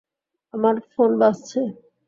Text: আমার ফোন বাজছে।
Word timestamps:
আমার 0.53 0.75
ফোন 0.91 1.11
বাজছে। 1.21 1.59